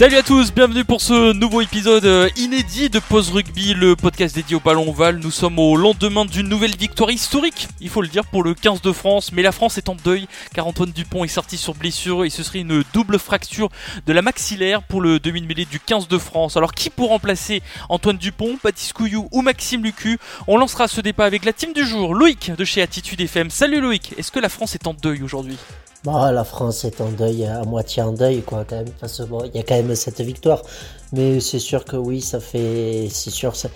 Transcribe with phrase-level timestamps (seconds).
[0.00, 4.34] Salut à tous, bienvenue pour ce nouveau épisode euh, inédit de Pause Rugby, le podcast
[4.34, 5.18] dédié au ballon ovale.
[5.18, 8.80] Nous sommes au lendemain d'une nouvelle victoire historique, il faut le dire, pour le 15
[8.80, 9.30] de France.
[9.30, 12.42] Mais la France est en deuil car Antoine Dupont est sorti sur blessure et ce
[12.42, 13.68] serait une double fracture
[14.06, 16.56] de la maxillaire pour le demi-mêlée du 15 de France.
[16.56, 20.18] Alors qui pour remplacer Antoine Dupont, Baptiste Couillou ou Maxime Lucu?
[20.46, 23.50] On lancera ce débat avec la team du jour, Loïc de chez Attitude FM.
[23.50, 25.58] Salut Loïc, est-ce que la France est en deuil aujourd'hui?
[26.04, 28.88] Bah, la France est en deuil, à moitié en deuil, quoi, quand même.
[29.00, 30.62] Parce bon, il y a quand même cette victoire.
[31.12, 33.08] Mais c'est sûr que oui, ça fait.
[33.10, 33.68] C'est sûr, ça,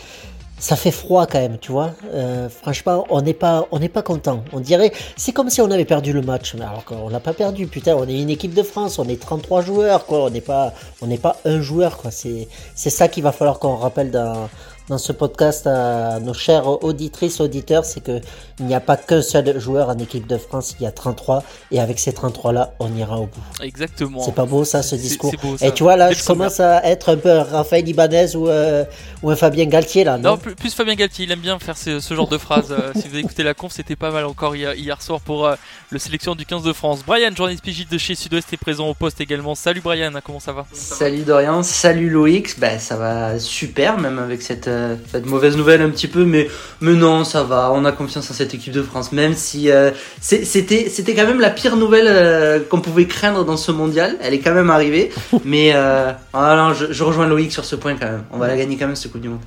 [0.58, 1.91] ça fait froid quand même, tu vois.
[2.14, 4.42] Euh, franchement, on n'est pas, on n'est pas content.
[4.55, 6.55] On dirait, c'est comme si on avait perdu le match.
[6.55, 7.94] Mais alors qu'on l'a pas perdu, putain.
[7.94, 10.25] On est une équipe de France, on est 33 joueurs, quoi.
[10.25, 10.72] On n'est pas,
[11.03, 12.11] on n'est pas un joueur, quoi.
[12.11, 14.48] C'est, c'est ça qu'il va falloir qu'on rappelle dans,
[14.88, 18.20] dans ce podcast à nos chères auditrices, auditeurs, c'est que
[18.60, 21.42] il n'y a pas qu'un seul joueur en équipe de France, il y a 33
[21.72, 23.41] et avec ces 33 là, on ira au bout.
[23.62, 24.22] Exactement.
[24.22, 25.30] C'est pas beau ça ce C'est- discours.
[25.30, 25.66] c'est beau, ça.
[25.66, 28.84] et tu vois là, je commence à être un peu un Raphaël Ibanez ou, euh,
[29.22, 30.18] ou un Fabien Galtier là.
[30.18, 32.70] Non, Non, plus, plus Fabien Galtier, il aime bien faire ce, ce genre de phrases.
[32.70, 35.46] Euh, si vous avez écouté la conf, c'était pas mal encore hier, hier soir pour
[35.46, 35.54] euh,
[35.91, 37.00] le sélection du 15 de France.
[37.06, 39.54] Brian, journaliste PJ de chez Sud-Ouest, est présent au poste également.
[39.54, 40.66] Salut Brian, comment ça va?
[40.72, 45.80] Salut Dorian, salut Loïc, bah ça va super même avec cette, euh, cette mauvaise nouvelle
[45.83, 46.48] un petit peu, mais,
[46.80, 49.91] mais non ça va, on a confiance en cette équipe de France, même si euh,
[50.20, 54.34] c'était c'était quand même la pire nouvelle euh, qu'on pouvait craindre dans ce mondial, elle
[54.34, 55.11] est quand même arrivée,
[55.44, 58.48] mais euh, ah non, je, je rejoins Loïc sur ce point quand même, on va
[58.48, 59.41] la gagner quand même cette Coupe du Monde.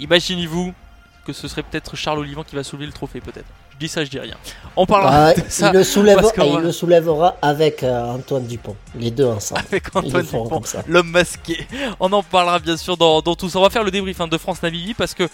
[0.00, 0.72] Imaginez-vous
[1.26, 3.46] que ce serait peut-être Charles Olivant qui va soulever le trophée, peut-être.
[3.72, 4.36] Je dis ça, je dis rien.
[4.76, 8.46] On parlera Ah, de ça il, le soulève, il va- le soulèvera avec euh, Antoine
[8.46, 9.60] Dupont, les deux ensemble.
[9.68, 10.62] avec Antoine Dupont.
[10.88, 11.66] l'homme masqué.
[12.00, 13.58] On en parlera bien sûr dans, dans tout ça.
[13.58, 15.24] On va faire le débrief hein, de France-Namibie parce que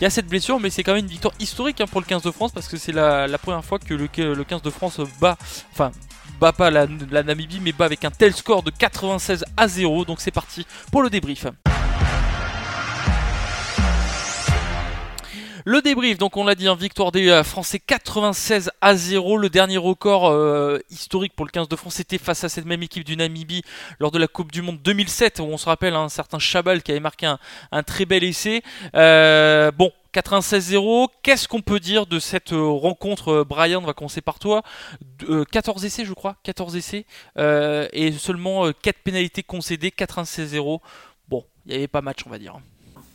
[0.00, 2.06] il y a cette blessure, mais c'est quand même une victoire historique hein, pour le
[2.06, 4.60] 15 de France parce que c'est la, la première fois que le, que le 15
[4.62, 5.36] de France bat,
[5.72, 5.92] enfin,
[6.40, 10.04] bat pas la, la Namibie, mais bat avec un tel score de 96 à 0.
[10.04, 11.46] Donc c'est parti pour le débrief.
[15.66, 19.38] Le débrief, donc on l'a dit, un victoire des euh, Français 96 à 0.
[19.38, 22.82] Le dernier record euh, historique pour le 15 de France était face à cette même
[22.82, 23.62] équipe du Namibie
[23.98, 26.90] lors de la Coupe du Monde 2007, où on se rappelle un certain Chabal qui
[26.90, 27.34] avait marqué
[27.72, 28.62] un, très bel essai.
[28.94, 29.90] Euh, bon.
[30.12, 34.62] 96-0, qu'est-ce qu'on peut dire de cette rencontre Brian, on va commencer par toi.
[35.18, 37.04] D- euh, 14 essais je crois, 14 essais,
[37.36, 40.78] et seulement euh, 4 pénalités concédées, 96-0.
[41.28, 42.60] Bon, il n'y avait pas match on va dire.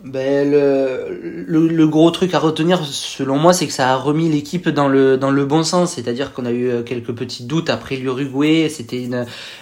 [0.01, 4.29] Ben, le, le, le gros truc à retenir, selon moi, c'est que ça a remis
[4.29, 5.95] l'équipe dans le, dans le bon sens.
[5.95, 8.69] C'est-à-dire qu'on a eu euh, quelques petits doutes après l'Uruguay.
[8.69, 9.09] C'était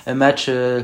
[0.06, 0.84] un match euh,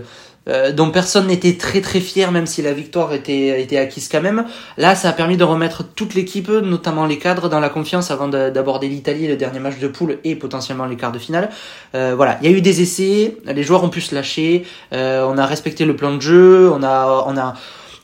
[0.49, 4.23] euh, dont personne n'était très très fier, même si la victoire était, était acquise quand
[4.23, 4.43] même.
[4.77, 8.27] Là, ça a permis de remettre toute l'équipe, notamment les cadres, dans la confiance avant
[8.29, 11.49] de- d'aborder l'Italie, le dernier match de poule et potentiellement les quarts de finale.
[11.93, 15.23] Euh, voilà, il y a eu des essais, les joueurs ont pu se lâcher, euh,
[15.29, 17.53] on a respecté le plan de jeu, on a, on a,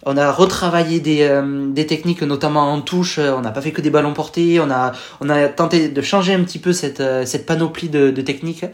[0.06, 3.20] on a retravaillé des, euh, des techniques, notamment en touche.
[3.20, 4.60] On n'a pas fait que des ballons portés.
[4.60, 8.10] On a, on a tenté de changer un petit peu cette, euh, cette panoplie de,
[8.10, 8.66] de techniques.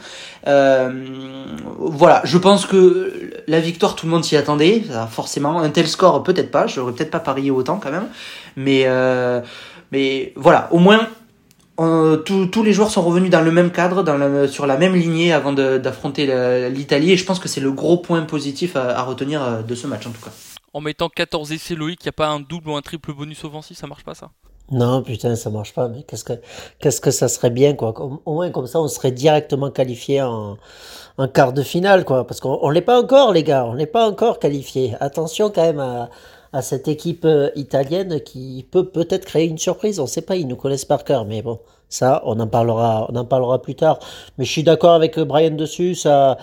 [0.47, 0.91] Euh,
[1.80, 4.84] voilà, je pense que la victoire, tout le monde s'y attendait.
[5.09, 6.68] Forcément, un tel score, peut-être pas.
[6.68, 8.08] J'aurais peut-être pas parié autant quand même.
[8.56, 9.41] Mais, euh,
[9.91, 11.08] mais voilà, au moins.
[11.78, 14.06] tous- tous les joueurs sont revenus dans le même cadre,
[14.47, 16.25] sur la même lignée avant d'affronter
[16.69, 20.08] l'Italie et je pense que c'est le gros point positif à, retenir de ce match
[20.08, 20.31] en tout cas.
[20.75, 23.46] En mettant 14 essais Loïc, il n'y a pas un double ou un triple bonus
[23.46, 24.31] offensif, ça marche pas ça?
[24.72, 25.88] Non, putain, ça marche pas.
[25.88, 26.34] Mais qu'est-ce que,
[26.80, 27.94] qu'est-ce que ça serait bien, quoi?
[28.25, 30.58] Au moins, comme ça, on serait directement qualifié en,
[31.34, 32.28] quart de finale, quoi.
[32.28, 33.64] Parce qu'on on l'est pas encore, les gars.
[33.64, 34.96] On n'est pas encore qualifié.
[35.00, 40.02] Attention quand même à, cette équipe euh, italienne qui peut peut-être créer une surprise.
[40.02, 41.23] On sait pas, ils nous connaissent par cœur.
[41.23, 44.00] Mais bon, ça, on en parlera, on en parlera plus tard.
[44.38, 45.96] Mais je suis d'accord avec euh, Brian dessus.
[45.96, 46.38] Ça,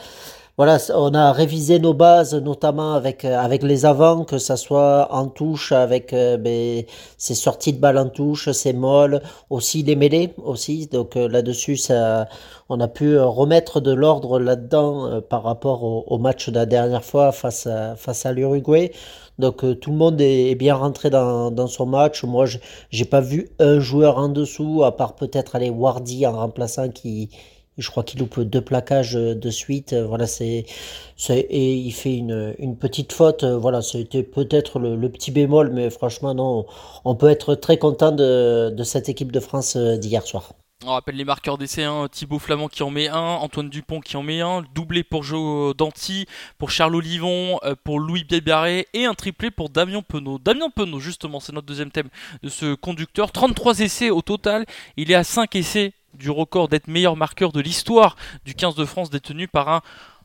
[0.58, 5.08] voilà, on a révisé nos bases, notamment avec, euh, avec les avants, que ça soit
[5.10, 6.84] en touche, avec euh, ben,
[7.16, 10.88] ces sorties de balles en touche, ces molles, aussi des mêlées, aussi.
[10.88, 12.28] Donc euh, là-dessus, ça,
[12.69, 17.05] on a pu euh, remettre de l'ordre là-dedans par rapport au, match de la dernière
[17.05, 18.93] fois face à, face à l'Uruguay.
[19.38, 22.25] Donc tout le monde est, bien rentré dans, dans son match.
[22.25, 22.44] Moi,
[22.90, 27.31] j'ai pas vu un joueur en dessous, à part peut-être aller Wardy en remplaçant qui
[27.78, 29.94] Je crois qu'il loupe deux plaquages de suite.
[29.94, 30.66] Voilà, c'est,
[31.30, 33.44] et il fait une, petite faute.
[33.44, 36.66] Voilà, c'était peut-être le, petit bémol, mais franchement, non,
[37.04, 40.52] on peut être très content de, cette équipe de France d'hier soir.
[40.84, 44.16] On rappelle les marqueurs d'essai, hein, Thibaut Flamand qui en met un, Antoine Dupont qui
[44.16, 46.26] en met un, doublé pour Joe Danti,
[46.58, 50.40] pour Charles Olivon, euh, pour Louis Bielbarré et un triplé pour Damien Penaud.
[50.40, 52.08] Damien Penaud, justement, c'est notre deuxième thème
[52.42, 53.30] de ce conducteur.
[53.30, 54.66] 33 essais au total,
[54.96, 58.84] il est à 5 essais du record d'être meilleur marqueur de l'histoire du 15 de
[58.84, 59.82] France détenu par un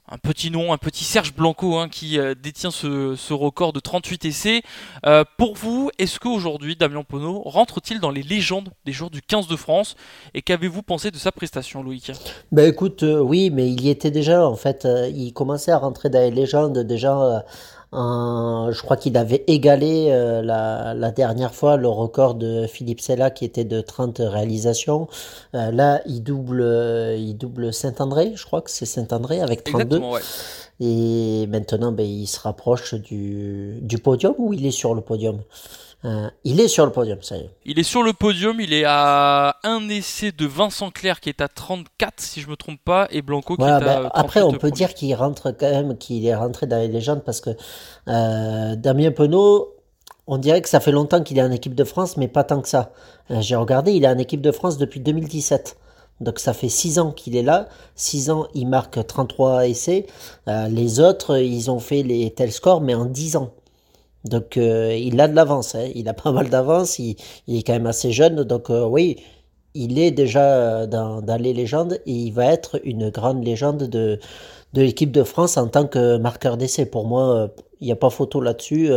[0.10, 4.26] un petit nom, un petit Serge Blanco hein, qui euh, détient ce, record de 38
[4.26, 4.62] essais.
[5.06, 9.48] Euh, pour vous, est-ce qu'aujourd'hui Damien Penaud rentre-t-il dans les légendes des joueurs du 15
[9.48, 9.96] de France?
[10.34, 12.12] Et qu'avez-vous pensé de sa prestation, Loïc?
[12.52, 14.88] Ben écoute, euh, oui, mais il y était déjà en fait.
[15.14, 17.44] il commençait à rentrer dans les légendes déjà
[17.94, 23.46] je crois qu'il avait égalé euh, la, dernière fois le record de Philippe Sella qui
[23.46, 25.08] était de 30 réalisations.
[25.56, 30.02] Euh, là, il double, euh, il double Saint-André, je crois que c'est Saint-André avec 32.
[30.80, 35.40] Et maintenant, ben, il se rapproche du, du podium ou il est sur le podium?
[36.08, 37.50] Euh, il est sur le podium, ça y est.
[37.66, 41.42] Il est sur le podium, il est à un essai de Vincent Clerc qui est
[41.42, 44.54] à 34 si je me trompe pas et Blanco qui est à ben, Après on
[44.54, 47.50] peut dire qu'il rentre quand même qu'il est rentré dans les légendes parce que
[48.08, 49.76] euh, Damien Penaud
[50.28, 52.62] on dirait que ça fait longtemps qu'il est en équipe de France mais pas tant
[52.62, 52.92] que ça.
[53.30, 55.78] Euh, j'ai regardé, il est en équipe de France depuis 2017.
[56.22, 60.08] Donc ça fait 6 ans qu'il est là, 6 ans il marque 33 essais,
[60.48, 63.52] les autres ils ont fait les tels scores mais en 10 ans.
[64.26, 65.90] Donc euh, il a de l'avance, hein.
[65.96, 67.16] il a pas mal d'avance, il,
[67.48, 69.18] est quand même assez jeune, donc euh, oui,
[69.74, 74.20] il est déjà euh, dans, les légendes et il va être une grande légende de,
[74.74, 76.86] de l'équipe de France en tant que marqueur d'essai.
[76.86, 77.50] Pour moi,
[77.80, 78.90] il n'y a pas photo là-dessus.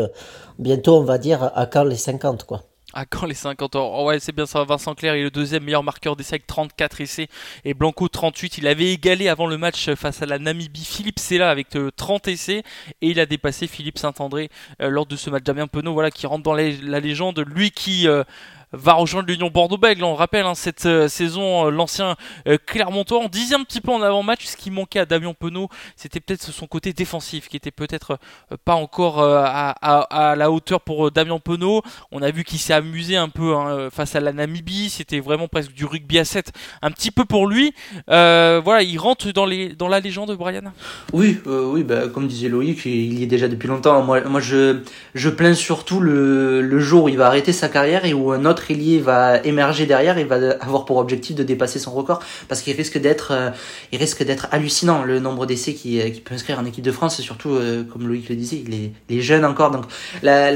[0.59, 2.63] bientôt, on va dire à quand les 50, quoi.
[2.93, 4.65] À quand les 50 ans oh Ouais, c'est bien ça.
[4.65, 7.29] Vincent Clerc est le deuxième meilleur marqueur d'essai avec 34 essais
[7.65, 8.59] et Blanco 38.
[8.59, 12.31] Il avait égalé avant le match face à la Namibie Philippe Sella avec 30 euh,
[12.33, 12.65] essais
[13.01, 14.51] et il a dépassé Philippe Saint-André
[14.83, 15.45] euh, lors de ce match.
[15.45, 17.45] Damien Penaud, voilà, qui rentre dans la, légende.
[17.47, 18.25] Lui qui euh,
[18.73, 20.05] va rejoindre l'Union Bordeaux-Bègles.
[20.05, 23.19] On rappelle hein, cette euh, saison, euh, l'ancien euh, Clermontois.
[23.19, 26.43] On disait un petit peu en avant-match ce qui manquait à Damien Penaud, c'était peut-être
[26.43, 28.19] son côté défensif qui était peut-être
[28.65, 31.83] pas encore à, la hauteur pour Damien Penaud.
[32.11, 34.91] On a vu qu'il s'est amusé un peu hein, face à la Namibie.
[34.91, 36.53] C'était vraiment presque du rugby à 7,
[36.83, 37.73] un petit peu pour lui.
[38.07, 40.73] voilà, il rentre dans la légende, Brian?
[41.13, 44.03] Oui, oui, bah, comme disait Loïc, il y est déjà depuis longtemps.
[44.03, 44.81] Moi, moi je,
[45.15, 48.45] je plains surtout le, le jour où il va arrêter sa carrière et où un
[48.45, 52.63] autre autre va émerger derrière et va avoir pour objectif de dépasser son record parce
[52.63, 53.51] qu'il risque d'être euh,
[53.93, 56.93] il risque d'être hallucinant le nombre d'essais qui, euh, qui peut inscrire en équipe de
[56.93, 58.63] France et surtout euh, comme Loïc le disait
[59.09, 59.71] il est, encore.
[59.71, 59.85] Donc
[60.23, 60.51] la,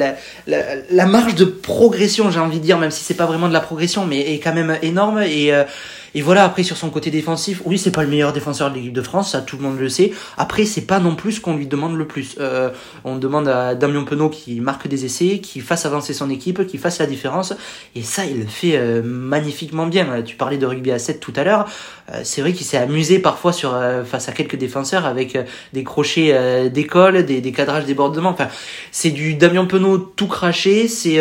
[0.47, 3.61] la marge de progression j'ai envie de dire même si c'est pas vraiment de la
[3.61, 5.53] progression mais est quand même énorme et
[6.15, 8.93] et voilà, après sur son côté défensif, oui, c'est pas le meilleur défenseur de l'équipe
[8.93, 10.13] de France, ça tout le monde le sait.
[10.37, 12.37] Après, c'est pas non plus ce qu'on lui demande le plus.
[12.41, 12.71] Euh,
[13.05, 16.79] on demande à Damien Penaud qui marque des essais, qui fasse avancer son équipe, qui
[16.79, 17.53] fasse la différence.
[17.97, 20.23] Et ça, il le fait euh, magnifiquement bien.
[20.23, 21.67] Tu parlais de rugby à 7 tout à l'heure.
[22.13, 23.75] Euh, c'est vrai qu'il s'est amusé parfois sur
[24.05, 25.37] face à quelques défenseurs avec
[25.73, 28.31] des crochets d'école, des, des cadrages débordements.
[28.31, 28.49] Enfin,
[28.93, 30.87] c'est du Damien Penaud tout craché.
[30.87, 31.19] C'est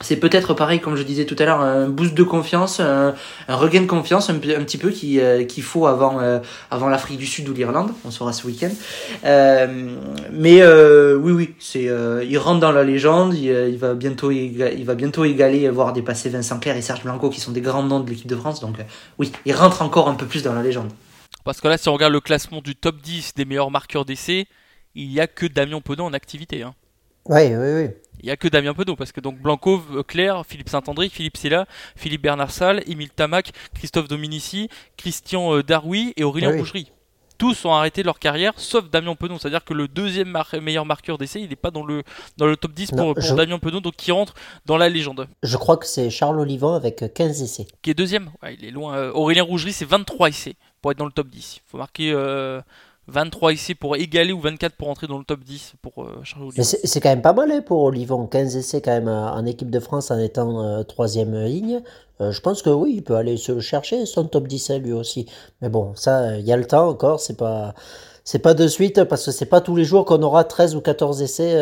[0.00, 3.14] c'est peut-être pareil, comme je disais tout à l'heure, un boost de confiance, un,
[3.48, 6.38] regain de confiance un, un petit peu euh, qu'il faut avant, euh,
[6.70, 7.90] avant l'Afrique du Sud ou l'Irlande.
[8.04, 8.70] On sera ce week-end.
[9.24, 9.66] Euh,
[10.32, 10.64] mais
[11.16, 11.88] oui, oui, c'est,
[12.28, 13.34] il rentre dans la légende.
[13.34, 17.40] Il, va bientôt, il va bientôt égaler, voire dépasser Vincent Clerc et Serge Blanco, qui
[17.40, 18.60] sont des grands noms de l'équipe de France.
[18.60, 18.76] Donc
[19.18, 20.90] oui, il rentre encore un peu plus dans la légende.
[21.44, 24.46] Parce que là, si on regarde le classement du top 10 des meilleurs marqueurs d'essai,
[24.94, 26.62] il n'y a que Damien Penaud en activité.
[26.62, 26.74] Hein.
[27.28, 27.88] Oui, oui, oui.
[28.20, 31.66] Il n'y a que Damien Penaud, parce que donc Blanco, Claire, Philippe Saint-André, Philippe Silla,
[31.94, 36.90] Philippe Bernard Salle, Émile Tamac, Christophe Dominici, Christian euh, Daroui et Aurélien Boucherie.
[37.36, 39.38] Tous ont arrêté leur carrière, sauf Damien Penaud.
[39.38, 42.02] C'est-à-dire que le deuxième meilleur marqueur d'essai, il n'est pas dans le,
[42.36, 44.34] dans le top 10 pour, Damien Penaud, donc qui rentre
[44.66, 45.28] dans la légende.
[45.44, 47.68] Je crois que c'est Charles Olivant avec 15 essais.
[47.80, 48.96] Qui est deuxième Il est loin.
[48.96, 51.58] Euh, Aurélien Rougerie, c'est 23 essais pour être dans le top 10.
[51.58, 52.10] Il faut marquer.
[52.12, 52.60] Euh,
[53.08, 56.50] 23 essais pour égaler ou 24 pour entrer dans le top 10 pour euh, Charles.
[56.60, 59.70] C'est quand même pas mal hein, pour Olivon, 15 essais quand même euh, en équipe
[59.70, 61.80] de France en étant euh, troisième ligne.
[62.20, 65.26] je pense que oui, il peut aller se chercher, son top 10 lui aussi.
[65.62, 67.74] Mais bon, ça, il y a le temps encore, c'est pas,
[68.24, 70.82] c'est pas de suite parce que c'est pas tous les jours qu'on aura 13 ou
[70.82, 71.56] 14 essais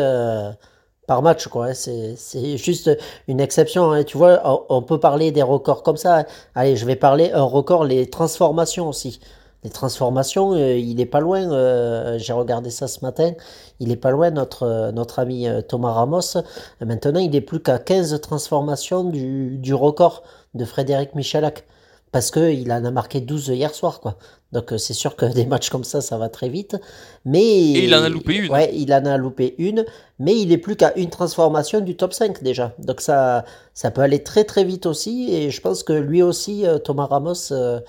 [1.07, 1.47] par match.
[1.55, 1.73] Hein.
[1.73, 2.89] C'est juste
[3.29, 3.91] une exception.
[3.91, 4.03] Hein.
[4.03, 6.25] Tu vois, on peut parler des records comme ça.
[6.55, 9.21] Allez, je vais parler un record, les transformations aussi
[9.67, 11.51] les transformations, euh, il est pas loin.
[11.51, 13.33] Euh, j'ai regardé ça ce matin.
[13.81, 16.37] Il est pas loin, notre, euh, notre ami Thomas Ramos.
[16.79, 21.65] Maintenant, il est plus qu'à 15 transformations du, du record de Frédéric Michalak.
[22.13, 24.15] parce qu'il en a marqué 12 hier soir, quoi.
[24.53, 26.77] Donc c'est sûr que des matchs comme ça, ça va très vite.
[27.25, 28.49] Mais Et il en a loupé une.
[28.49, 29.83] Ouais, il en a loupé une,
[30.17, 32.73] mais il est plus qu'à une transformation du top 5 déjà.
[32.79, 33.43] Donc ça,
[33.73, 35.33] ça peut aller très très vite aussi.
[35.33, 37.81] Et je pense que lui aussi, Thomas Ramos, euh,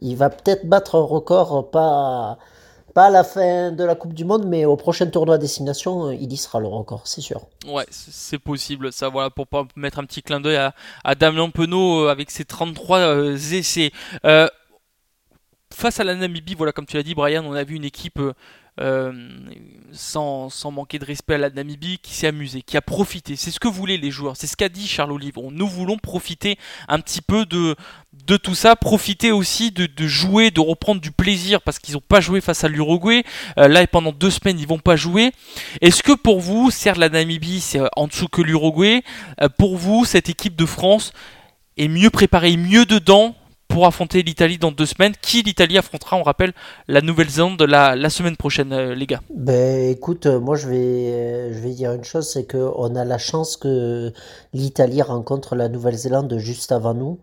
[0.00, 2.38] il va peut-être battre un record, pas,
[2.94, 6.14] pas à la fin de la Coupe du Monde, mais au prochain tournoi destination, euh,
[6.14, 7.42] il y sera le record, c'est sûr.
[7.68, 8.92] Ouais, c'est possible.
[8.92, 10.74] Ça, voilà, pour pas mettre un petit clin d'œil à,
[11.04, 13.92] à Damien Penaud euh, avec ses 33 euh, essais.
[14.24, 14.48] Euh,
[15.74, 18.20] face à la Namibie, voilà, comme tu l'as dit, Brian, on a vu une équipe
[18.78, 19.12] euh,
[19.92, 23.34] sans, manquer de respect à la Namibie qui s'est amusée, qui a profité.
[23.34, 24.36] C'est ce que voulaient les joueurs.
[24.36, 25.50] C'est ce qu'a dit Charles Olivon.
[25.50, 26.58] Nous voulons profiter
[26.88, 27.74] un petit peu de,
[28.36, 32.42] tout ça, profiter aussi de, jouer, de reprendre du plaisir parce qu'ils n'ont pas joué
[32.42, 33.24] face à l'Uruguay.
[33.58, 35.32] Euh, là, et pendant deux semaines, ils vont pas jouer.
[35.80, 39.02] Est-ce que pour vous, certes, la Namibie, c'est euh, en dessous que l'Uruguay,
[39.56, 41.12] pour vous, cette équipe de France
[41.78, 43.34] est mieux préparée, mieux dedans
[43.76, 46.54] pour affronter l'Italie dans deux semaines Qui l'Italie affrontera, on rappelle,
[46.88, 49.20] la Nouvelle-Zélande la, semaine prochaine, euh, les gars?
[49.28, 52.96] Ben écoute, euh, moi je vais, euh, je vais dire une chose, c'est que on
[52.96, 54.14] a la chance que
[54.54, 57.18] l'Italie rencontre la Nouvelle-Zélande juste avant nous,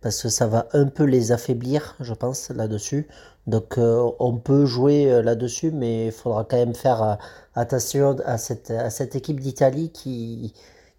[0.00, 3.08] parce que ça va un peu les affaiblir, je pense, là-dessus.
[3.48, 7.18] Donc on peut jouer là-dessus, mais il faudra quand même faire
[7.56, 10.52] attention à cette, à cette équipe d'Italie qui,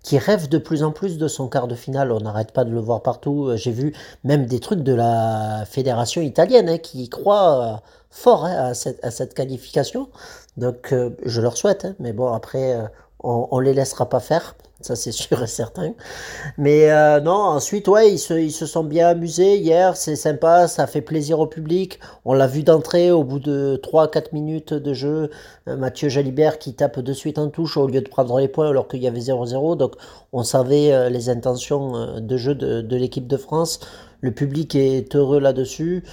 [0.09, 2.11] qui rêve de plus en plus de son quart de finale.
[2.11, 3.49] On n'arrête pas de le voir partout.
[3.49, 7.77] Euh, J'ai vu même des trucs de la fédération italienne hein, qui croient euh,
[8.09, 10.09] fort hein, à cette, qualification.
[10.57, 12.75] Donc euh, je leur souhaite, hein, mais bon après
[13.23, 15.93] on, on les laissera pas faire, ça c'est sûr et certain.
[16.57, 20.87] Mais euh, non, ensuite ouais, ils se, ils sont bien amusés hier, c'est sympa, ça
[20.87, 21.99] fait plaisir au public.
[22.25, 25.29] On l'a vu d'entrée au bout de 3-4 minutes de jeu,
[25.67, 28.69] euh, Mathieu Jalibert qui tape de suite en touche au lieu de prendre les points
[28.69, 29.77] alors qu'il y avait 0-0.
[29.77, 29.95] Donc
[30.33, 33.79] on savait euh, les intentions de jeu de l'équipe de France.
[34.21, 36.03] Le public est heureux là-dessus.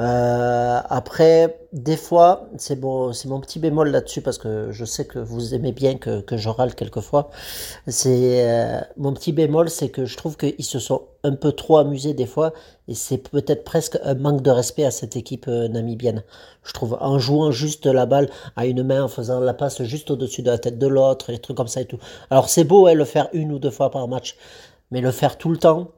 [0.00, 5.06] Euh, après, des fois, c'est bon, c'est mon petit bémol là-dessus parce que je sais
[5.06, 7.30] que vous aimez bien que, que je râle quelquefois.
[7.88, 11.78] C'est euh, mon petit bémol, c'est que je trouve qu'ils se sont un peu trop
[11.78, 12.52] amusés des fois
[12.86, 16.22] et c'est peut-être presque un manque de respect à cette équipe euh, namibienne.
[16.62, 20.12] Je trouve en jouant juste la balle à une main, en faisant la passe juste
[20.12, 21.98] au-dessus de la tête de l'autre, les trucs comme ça et tout.
[22.30, 24.36] Alors c'est beau, hein, le faire une ou deux fois par match,
[24.92, 25.88] mais le faire tout le temps.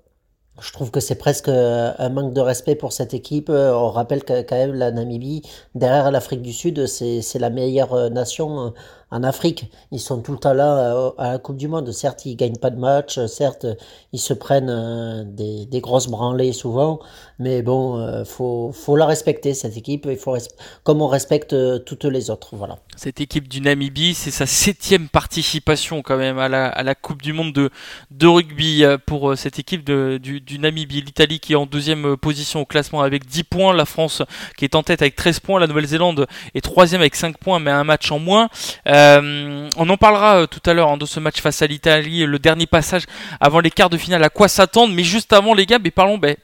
[0.60, 3.48] Je trouve que c'est presque euh, un manque de respect pour cette équipe.
[3.48, 5.42] Euh, On rappelle quand même la Namibie,
[5.74, 8.74] derrière l'Afrique du Sud, c'est la meilleure euh, nation
[9.10, 9.70] en Afrique.
[9.90, 11.90] Ils sont tout le temps là euh, à la Coupe du Monde.
[11.90, 13.18] Certes, ils gagnent pas de match.
[13.26, 13.66] Certes,
[14.12, 17.00] ils se prennent euh, des, grosses branlées souvent.
[17.38, 20.06] Mais bon, euh, faut, faut la respecter, cette équipe.
[20.08, 20.36] Il faut
[20.84, 22.54] comme on respecte toutes les autres.
[22.54, 22.78] Voilà.
[22.96, 27.70] Cette équipe du Namibie, c'est sa septième participation quand même à la, Coupe du Monde
[28.10, 31.00] de, rugby pour cette équipe du, Namibie.
[31.00, 34.22] L'Italie qui est en deuxième position au classement avec 10 points, la France
[34.56, 37.70] qui est en tête avec 13 points, la Nouvelle-Zélande est troisième avec 5 points mais
[37.70, 38.48] un match en moins.
[39.76, 42.38] On en parlera euh, tout à l'heure hein, de ce match face à l'Italie, le
[42.38, 43.04] dernier passage
[43.40, 46.18] avant les quarts de finale, à quoi s'attendre, mais juste avant les gars, mais parlons
[46.18, 46.36] ben,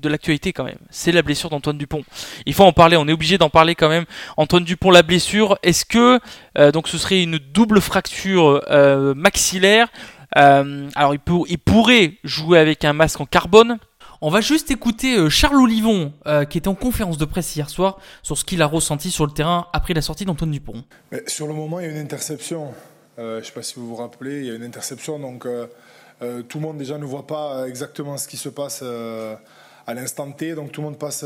[0.00, 0.78] de l'actualité quand même.
[0.90, 2.04] C'est la blessure d'Antoine Dupont.
[2.46, 4.04] Il faut en parler, on est obligé d'en parler quand même.
[4.36, 6.20] Antoine Dupont, la blessure, est-ce que
[6.58, 9.88] euh, donc ce serait une double fracture euh, maxillaire?
[10.36, 13.78] Euh, Alors il pourrait jouer avec un masque en carbone.
[14.26, 17.68] On va juste écouter euh, Charles Olivon, euh, qui était en conférence de presse hier
[17.68, 20.82] soir, sur ce qu'il a ressenti sur le terrain après la sortie d'Antoine Dupont.
[21.12, 22.72] Mais sur le moment, il y a une interception.
[23.18, 25.18] Euh, je ne sais pas si vous vous rappelez, il y a une interception.
[25.18, 25.46] Donc,
[26.48, 30.54] tout le monde déjà ne voit pas exactement ce qui se passe à l'instant T.
[30.54, 31.22] Donc, tout le monde passe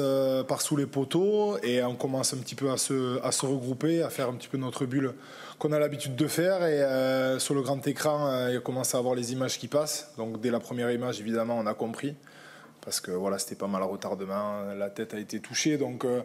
[0.48, 4.28] par sous les poteaux et on commence un petit peu à se, regrouper, à faire
[4.28, 5.14] un petit peu notre bulle
[5.60, 6.66] qu'on a l'habitude de faire.
[6.66, 10.10] Et sur le grand écran, euh, il commence à avoir les images qui passent.
[10.16, 12.16] Donc, dès la première image, évidemment, on a compris.
[12.88, 15.76] Parce que voilà, c'était pas mal à retardement, la tête a été touchée.
[15.76, 16.22] Donc, euh,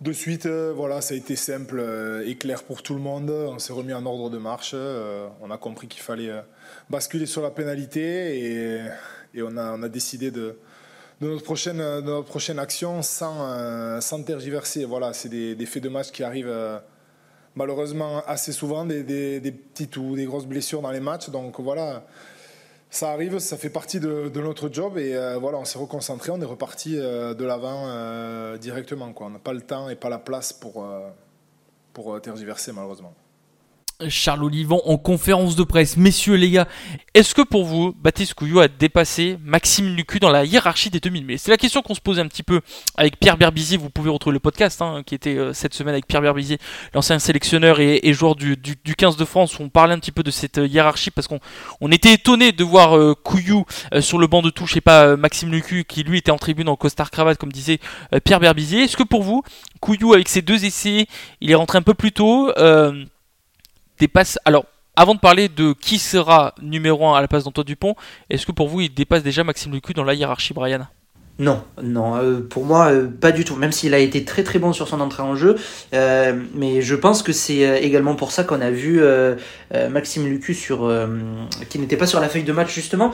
[0.00, 3.28] de suite, euh, voilà, ça a été simple euh, et clair pour tout le monde.
[3.28, 4.74] On s'est remis en ordre de marche.
[4.74, 6.32] on a compris qu'il fallait
[6.88, 8.80] basculer sur la pénalité
[9.34, 10.56] et, on, a, décidé de,
[11.20, 14.86] notre prochaine, action sans, sans tergiverser.
[14.86, 16.80] Voilà, c'est des, faits de match qui arrivent
[17.56, 21.28] malheureusement assez souvent, des, des, des petites ou des grosses blessures dans les matchs.
[21.28, 22.06] Donc voilà,
[22.90, 26.40] ça arrive, ça fait partie de, notre job et euh, voilà, on s'est reconcentré, on
[26.40, 29.12] est reparti euh, de l'avant euh, directement.
[29.12, 29.28] Quoi.
[29.28, 30.84] On n'a pas le temps et pas la place pour,
[32.22, 33.14] tergiverser malheureusement.
[34.08, 35.96] Charles Olivon en conférence de presse.
[35.96, 36.68] Messieurs les gars,
[37.14, 41.26] est-ce que pour vous, Baptiste Couillou a dépassé Maxime Lucu dans la hiérarchie des 2000
[41.26, 42.60] Mais c'est la question qu'on se posait un petit peu
[42.96, 43.76] avec Pierre Berbizier.
[43.76, 46.58] Vous pouvez retrouver le podcast hein, qui était euh, cette semaine avec Pierre Berbizier,
[46.94, 49.58] l'ancien sélectionneur et, joueur du, du, du 15 de France.
[49.58, 51.40] Où on parlait un petit peu de cette euh, hiérarchie parce qu'on
[51.80, 53.64] on était étonné de voir euh, Couillou
[54.00, 56.76] sur le banc de touche et pas Maxime Lucu qui lui était en tribune en
[56.76, 57.80] costard cravate comme disait
[58.24, 58.82] Pierre Berbizier.
[58.84, 59.42] Est-ce que pour vous,
[59.80, 61.06] Couillou avec ses deux essais,
[61.40, 62.52] il est rentré un peu plus tôt
[64.00, 64.38] dépasse.
[64.44, 64.64] Alors,
[64.96, 67.94] avant de parler de qui sera numéro 1 à la place d'Antoine Dupont,
[68.28, 70.86] est-ce que pour vous il dépasse déjà Maxime Lucu dans la hiérarchie, Brian?
[71.40, 73.56] Non, non, euh, pour moi, euh, pas du tout.
[73.56, 75.56] Même s'il a été très très bon sur son entrée en jeu,
[75.94, 79.00] euh, mais je pense que c'est également pour ça qu'on a vu
[79.90, 80.54] Maxime Lucu
[81.68, 83.12] qui n'était pas sur la feuille de match justement.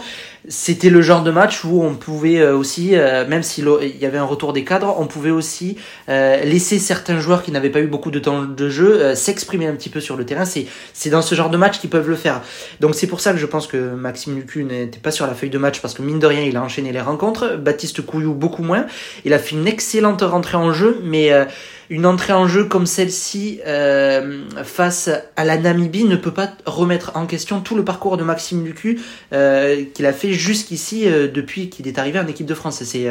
[0.48, 2.94] C'était le genre de match où on pouvait aussi,
[3.28, 3.68] même s'il
[4.00, 5.76] y avait un retour des cadres, on pouvait aussi
[6.08, 9.90] laisser certains joueurs qui n'avaient pas eu beaucoup de temps de jeu s'exprimer un petit
[9.90, 10.44] peu sur le terrain.
[10.44, 12.42] C'est c'est dans ce genre de match qu'ils peuvent le faire.
[12.80, 15.50] Donc c'est pour ça que je pense que Maxime Lucu n'était pas sur la feuille
[15.50, 17.56] de match parce que mine de rien il a enchaîné les rencontres.
[17.56, 18.86] Baptiste Beaucoup moins.
[19.24, 21.44] Il a fait une excellente rentrée en jeu, mais euh,
[21.90, 27.12] une entrée en jeu comme celle-ci euh, face à la Namibie ne peut pas remettre
[27.14, 29.00] en question tout le parcours de Maxime Lucu
[29.32, 32.82] euh, qu'il a fait jusqu'ici depuis qu'il est arrivé en équipe de France.
[32.82, 33.08] C'est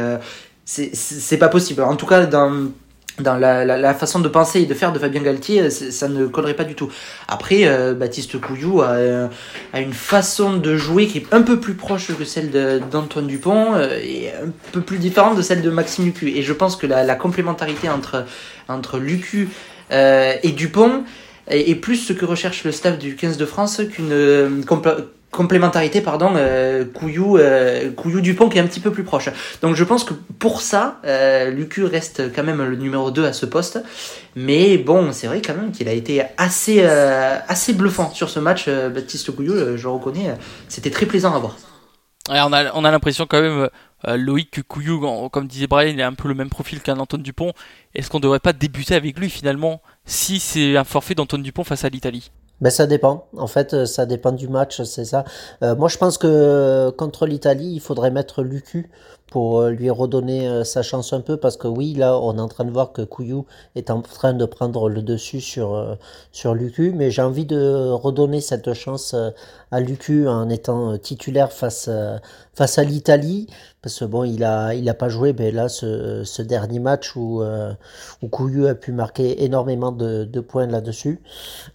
[0.66, 1.84] c'est pas possible.
[1.84, 2.72] En tout cas dans
[3.20, 6.10] dans la, la, la façon de penser et de faire de Fabien Galtier, euh, ça
[6.10, 6.92] ne collerait pas du tout.
[7.28, 9.28] Après, euh, Baptiste Couillou a, euh,
[9.74, 12.52] a une façon de jouer qui est un peu plus proche que celle
[12.92, 16.30] d'Antoine Dupont euh, et un peu plus différente de celle de Maxime Lucu.
[16.30, 18.26] Et je pense que la, la complémentarité entre,
[18.68, 19.50] entre Lucu
[19.92, 21.04] euh, et Dupont
[21.48, 24.64] est, plus ce que recherche le staff du 15 de France qu'une
[25.36, 29.30] complémentarité pardon euh, Couillou euh, Couillou Dupont qui est un petit peu plus proche.
[29.62, 33.34] Donc je pense que pour ça euh, Lucu reste quand même le numéro 2 à
[33.34, 33.84] ce poste.
[34.36, 38.40] Mais bon c'est vrai quand même qu'il a été assez euh, assez bluffant sur ce
[38.40, 40.36] match euh, Baptiste Couillou je reconnais
[40.70, 41.56] c'était très plaisant à voir.
[42.30, 43.70] On a, on a l'impression quand même,
[44.08, 47.54] Loïc Couillou, comme disait Brian, il a un peu le même profil qu'un Antoine Dupont.
[47.94, 51.86] Est-ce qu'on devrait pas débuter avec lui finalement si c'est un forfait d'Antoine Dupont face
[51.86, 52.32] à l'Italie?
[52.66, 53.28] Ben ça dépend.
[53.38, 55.24] En fait, euh, ça dépend du match, c'est ça.
[55.62, 58.90] Euh, moi, je pense que euh, contre l'Italie, il faudrait mettre Lucu
[59.32, 62.42] pour euh, lui redonner euh, sa chance un peu, parce que oui, là, on est
[62.42, 65.96] en train de voir que Couillou est en train de prendre le dessus sur euh,
[66.32, 69.16] sur Lucu, mais j'ai envie de redonner cette chance
[69.72, 71.90] à Lucu en étant titulaire face
[72.54, 73.48] face à l'Italie,
[73.82, 77.16] parce que bon, il a il a pas joué, mais là, ce ce dernier match
[77.16, 77.44] où
[78.22, 81.22] où Couillou a pu marquer énormément de, points là-dessus.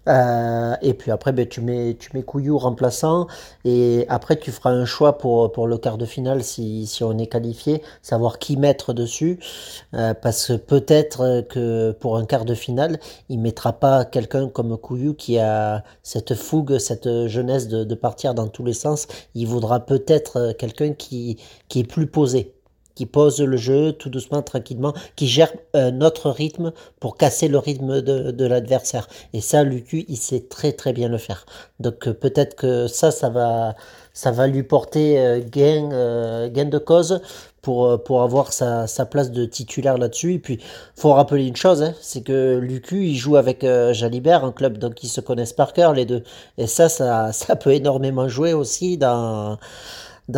[0.06, 3.26] Et puis après, ben, tu mets, tu mets Couillou remplaçant.
[3.64, 7.16] Et après, tu feras un choix pour, pour le quart de finale si, si on
[7.18, 7.26] est
[8.03, 9.38] savoir qui mettre dessus.
[9.94, 12.98] Euh, parce que peut-être que pour un quart de finale,
[13.29, 18.48] il mettra pas quelqu'un comme Couillou qui a cette fougue, cette jeunesse de, partir dans
[18.48, 19.07] tous les sens.
[19.35, 22.55] Il voudra peut-être quelqu'un qui, qui est plus posé
[23.00, 27.57] qui pose le jeu tout doucement, tranquillement, qui gère euh, notre rythme pour casser le
[27.57, 29.09] rythme de, de l'adversaire.
[29.33, 31.46] Et ça, Lucu, il sait très très bien le faire.
[31.79, 33.74] Donc euh, peut-être que ça, ça va,
[34.12, 37.20] ça va lui porter euh, gain, euh, gain de cause
[37.62, 40.34] pour, euh, avoir sa, place de titulaire là-dessus.
[40.34, 40.60] Et puis,
[40.96, 45.02] faut rappeler une chose, hein, c'est que Lucu, il joue avec Jalibert, un club donc
[45.02, 46.24] ils se connaissent par cœur les deux.
[46.58, 49.58] Et ça, ça, peut énormément jouer aussi dans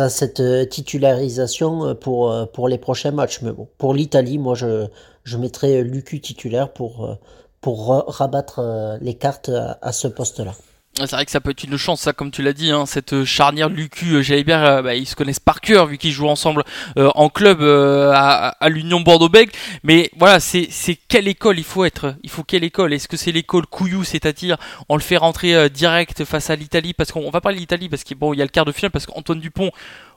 [0.09, 3.41] cette titularisation pour, les prochains matchs.
[3.41, 4.87] Mais bon, pour l'Italie, moi, je,
[5.23, 7.17] je mettrais Lucu titulaire pour,
[7.61, 10.53] pour ra- rabattre les cartes à ce poste-là.
[10.95, 13.23] C'est vrai que ça peut être une chance, ça, comme tu l'as dit, hein, cette
[13.23, 16.63] charnière Lucu, Jalibert, euh, bah, ils se connaissent par cœur vu qu'ils jouent ensemble
[16.97, 19.51] euh, en club euh, à, l'Union Bordeaux-Bègles.
[19.81, 20.69] Mais voilà, c'est
[21.07, 22.93] quelle école il faut être Il faut quelle école?
[22.93, 26.93] Est-ce que c'est l'école Couillou, c'est-à-dire on le fait rentrer euh, direct face à l'Italie?
[26.93, 28.65] Parce qu'on on va parler de l'Italie parce qu'il bon, il y a le quart
[28.65, 29.71] de finale parce qu'Antoine Dupont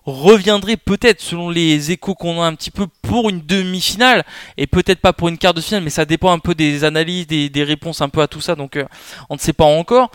[0.06, 4.24] reviendrait peut-être selon les échos qu'on a un petit peu pour une demi-finale
[4.56, 7.26] et peut-être pas pour une quart de finale mais ça dépend un peu des analyses
[7.26, 8.84] des, des réponses un peu à tout ça donc euh,
[9.28, 10.10] on ne sait pas encore.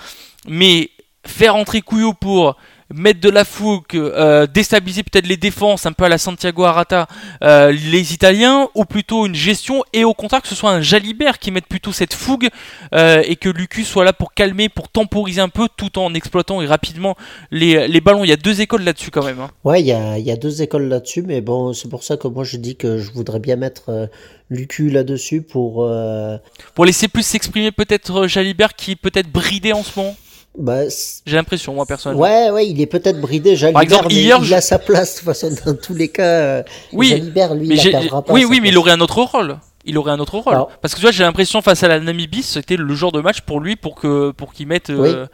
[0.47, 0.89] Mais
[1.25, 2.57] faire entrer Couillot pour
[2.93, 7.07] mettre de la fougue, euh, déstabiliser peut-être les défenses un peu à la Santiago Arata,
[7.43, 11.39] euh, les Italiens, ou plutôt une gestion et au contraire que ce soit un Jalibert
[11.39, 12.49] qui mette plutôt cette fougue
[12.93, 16.61] euh, et que Lucas soit là pour calmer, pour temporiser un peu tout en exploitant
[16.61, 17.15] et rapidement
[17.51, 18.23] les, les ballons.
[18.23, 19.39] Il y a deux écoles là-dessus quand même.
[19.39, 19.49] Hein.
[19.63, 22.17] Ouais, il y a, il y a deux écoles là-dessus, mais bon, c'est pour ça
[22.17, 24.07] que moi je dis que je voudrais bien mettre euh,
[24.49, 25.83] Lucu là-dessus pour.
[25.85, 26.37] euh,
[26.75, 30.15] Pour laisser plus s'exprimer peut-être euh, Jalibert qui est peut-être bridé en ce moment.
[30.57, 30.81] Bah,
[31.25, 32.21] J'ai l'impression moi personnellement.
[32.23, 35.13] ouais, ouais, il est peut-être bridé, Jalibert, exemple, mais hier, il je- a sa place
[35.13, 36.23] de toute façon dans tous les cas.
[36.23, 38.33] euh, Oui, Jalibert, lui, mais il la perdra pas.
[38.33, 39.57] oui, oui, mais il aurait un autre rôle.
[39.85, 40.65] Il aurait un autre rôle.
[40.81, 43.41] Parce que tu vois, j'ai l'impression face à la Namibie, c'était le genre de match
[43.41, 44.89] pour lui pour que pour qu'il mette.
[44.89, 45.27] Euh,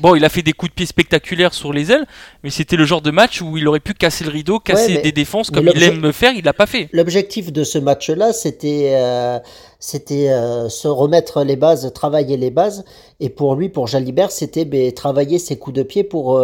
[0.00, 2.06] bon, il a fait des coups de pied spectaculaires sur les ailes,
[2.42, 5.12] mais c'était le genre de match où il aurait pu casser le rideau, casser des
[5.12, 6.32] défenses comme il aime me faire.
[6.34, 6.88] Il l'a pas fait.
[6.92, 9.38] L'objectif de ce match-là, c'était euh,
[9.78, 12.84] c'était euh, se remettre les bases, travailler les bases.
[13.20, 16.40] Et pour lui, pour Jalibert, c'était travailler ses coups de pied pour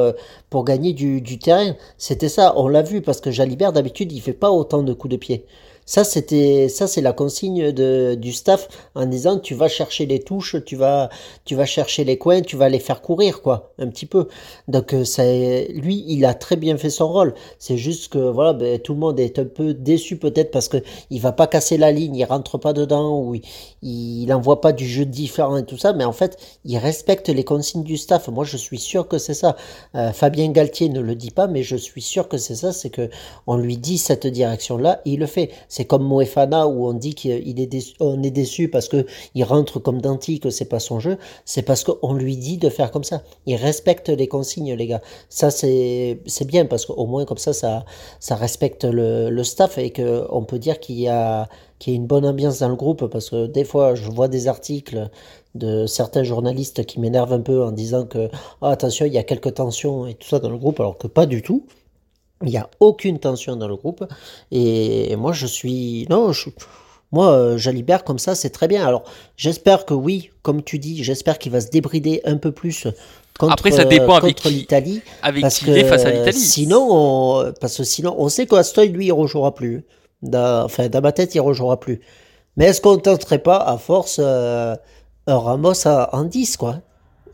[0.50, 1.74] pour gagner du, du terrain.
[1.98, 2.54] C'était ça.
[2.56, 5.44] On l'a vu parce que Jalibert d'habitude, il fait pas autant de coups de pied.
[5.86, 10.56] Ça, c'était, ça, c'est la consigne du staff en disant tu vas chercher les touches,
[10.64, 11.10] tu vas,
[11.44, 14.26] tu vas chercher les coins, tu vas les faire courir, quoi, un petit peu.
[14.66, 17.34] Donc, euh, c'est, lui, il a très bien fait son rôle.
[17.60, 20.78] C'est juste que, voilà, ben, tout le monde est un peu déçu peut-être parce que
[21.10, 23.42] il va pas casser la ligne, il rentre pas dedans ou il,
[23.82, 27.44] il envoie pas du jeu différent et tout ça, mais en fait, il respecte les
[27.44, 28.26] consignes du staff.
[28.28, 29.56] Moi, je suis sûr que c'est ça.
[29.94, 32.72] Euh, Fabien Galtier ne le dit pas, mais je suis sûr que c'est ça.
[32.72, 33.08] C'est que
[33.46, 35.50] on lui dit cette direction-là, il le fait.
[35.76, 39.44] C'est comme Moefana où on dit qu'il est déçu, on est déçu parce que il
[39.44, 41.18] rentre comme Danti, que c'est pas son jeu.
[41.44, 43.22] C'est parce qu'on lui dit de faire comme ça.
[43.44, 45.02] Il respecte les consignes, les gars.
[45.28, 47.84] Ça, c'est, c'est bien parce qu'au moins comme ça, ça,
[48.20, 51.46] ça respecte le, le staff et que on peut dire qu'il y a,
[51.78, 54.28] qu'il y a une bonne ambiance dans le groupe parce que des fois, je vois
[54.28, 55.10] des articles
[55.54, 58.30] de certains journalistes qui m'énervent un peu en disant que,
[58.62, 61.06] oh, attention, il y a quelques tensions et tout ça dans le groupe, alors que
[61.06, 61.66] pas du tout.
[62.42, 64.04] Il n'y a aucune tension dans le groupe.
[64.50, 66.06] Et moi, je suis.
[66.10, 66.50] Non, je...
[67.12, 68.86] moi, euh, Jalibert, comme ça, c'est très bien.
[68.86, 69.04] Alors,
[69.36, 72.86] j'espère que oui, comme tu dis, j'espère qu'il va se débrider un peu plus
[73.38, 75.02] contre, Après, ça dépend contre l'Italie.
[75.22, 76.38] Avec parce qui face à l'Italie.
[76.38, 77.52] Sinon, on...
[77.60, 79.84] parce que sinon, on sait qu'Astoy, lui, il ne rejouera plus.
[80.22, 80.64] Dans...
[80.64, 82.00] Enfin, dans ma tête, il ne rejouera plus.
[82.56, 84.74] Mais est-ce qu'on ne tenterait pas, à force, euh,
[85.26, 86.14] un Ramos à...
[86.16, 86.80] en 10, quoi?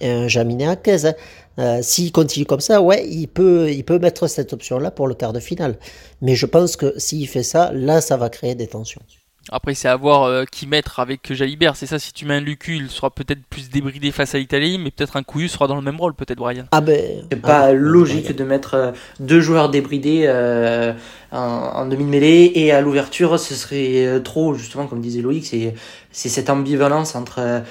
[0.02, 1.14] Un Jaminet à 15 hein
[1.58, 5.14] euh, s'il continue comme ça, ouais, il peut, il peut mettre cette option-là pour le
[5.14, 5.76] quart de finale.
[6.22, 9.02] Mais je pense que s'il fait ça, là, ça va créer des tensions.
[9.50, 11.74] Après, c'est à voir euh, qui mettre avec Jalibert.
[11.74, 14.78] C'est ça, si tu mets un Lucu, il sera peut-être plus débridé face à l'Italie,
[14.78, 16.66] mais peut-être un Couillu sera dans le même rôle, peut-être Brian.
[16.70, 20.92] Ah ben, c'est pas ah, logique de mettre euh, deux joueurs débridés euh,
[21.32, 22.52] en, demi-mêlée.
[22.54, 25.74] Et à l'ouverture, ce serait trop, justement, comme disait Loïc, c'est
[26.14, 27.62] c'est cette ambivalence entre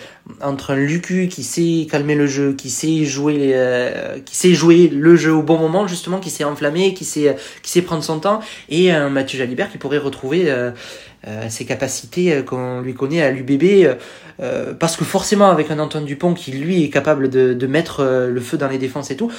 [0.41, 3.55] entre un Lucu qui sait calmer le jeu, qui sait jouer
[4.25, 7.69] qui sait jouer le jeu au bon moment justement, qui sait enflammer, qui sait qui
[7.69, 8.39] sait prendre son temps.
[8.69, 10.51] Et un Mathieu Jalibert qui pourrait retrouver
[11.27, 13.95] euh, ses capacités euh, qu'on lui connaît à l'UBB,
[14.39, 18.03] euh, parce que forcément avec un Antoine Dupont qui lui est capable de, de mettre
[18.03, 19.31] le feu dans les défenses et tout,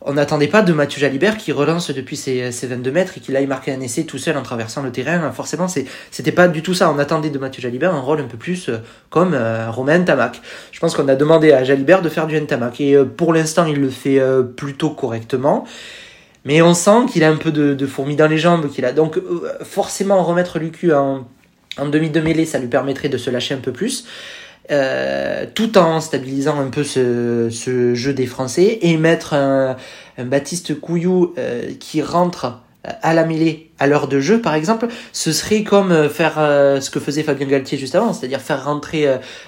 [0.00, 3.36] on n'attendait pas de Mathieu Jalibert qui relance depuis ses, ses 22 mètres et qu'il
[3.36, 5.30] aille marquer un essai tout seul en traversant le terrain.
[5.32, 6.90] Forcément, c'était pas du tout ça.
[6.90, 8.70] On attendait de Mathieu Jalibert un rôle un peu plus
[9.10, 10.40] comme euh, Romain Tamac.
[10.72, 13.80] Je pense qu'on a demandé à Jalibert de faire du Ntamak et pour l'instant, il
[13.80, 14.20] le fait
[14.56, 15.66] plutôt correctement.
[16.46, 18.92] Mais on sent qu'il a un peu de, de fourmis dans les jambes, qu'il a
[18.92, 21.26] donc euh, forcément remettre Lucu en,
[21.76, 24.06] en demi de mêlée, ça lui permettrait de se lâcher un peu plus.
[24.70, 29.76] Euh, tout en stabilisant un peu ce, ce, jeu des Français et mettre un,
[30.18, 32.60] Baptiste Couillou euh, qui rentre
[33.02, 36.80] à la mêlée à l'heure de jeu, par exemple, ce serait comme euh, faire euh,
[36.80, 39.06] ce que faisait Fabien Galtier juste avant, c'est-à-dire faire rentrer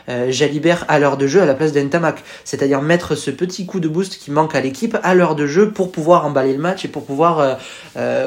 [0.08, 3.80] euh, Jalibert à l'heure de jeu à la place d'Entamac, c'est-à-dire mettre ce petit coup
[3.80, 6.84] de boost qui manque à l'équipe à l'heure de jeu pour pouvoir emballer le match
[6.84, 7.58] et pour pouvoir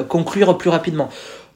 [0.08, 1.08] conclure plus rapidement.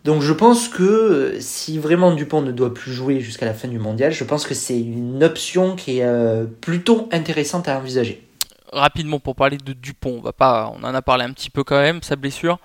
[0.06, 3.78] Donc je pense que si vraiment Dupont ne doit plus jouer jusqu'à la fin du
[3.78, 8.26] mondial, je pense que c'est une option qui est plutôt intéressante à envisager
[8.72, 11.64] rapidement pour parler de Dupont, on va pas, on en a parlé un petit peu
[11.64, 12.58] quand même, sa blessure.